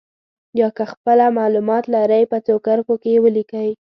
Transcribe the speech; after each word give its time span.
یا 0.59 0.69
که 0.77 0.83
خپله 0.91 1.25
معلومات 1.37 1.83
لرئ 1.93 2.23
په 2.31 2.37
څو 2.45 2.55
کرښو 2.65 2.95
کې 3.01 3.09
یې 3.15 3.19
ولیکئ. 3.25 3.69